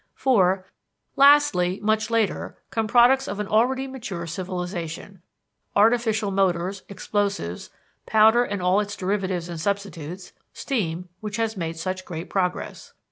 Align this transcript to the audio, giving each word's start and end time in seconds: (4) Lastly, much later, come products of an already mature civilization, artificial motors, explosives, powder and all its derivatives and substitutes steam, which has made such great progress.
(4) 0.15 0.65
Lastly, 1.15 1.79
much 1.83 2.09
later, 2.09 2.57
come 2.71 2.87
products 2.87 3.27
of 3.27 3.39
an 3.39 3.47
already 3.47 3.85
mature 3.85 4.25
civilization, 4.25 5.21
artificial 5.75 6.31
motors, 6.31 6.81
explosives, 6.89 7.69
powder 8.07 8.43
and 8.43 8.63
all 8.63 8.79
its 8.79 8.95
derivatives 8.95 9.47
and 9.47 9.61
substitutes 9.61 10.33
steam, 10.53 11.07
which 11.19 11.37
has 11.37 11.55
made 11.55 11.77
such 11.77 12.03
great 12.03 12.31
progress. 12.31 12.93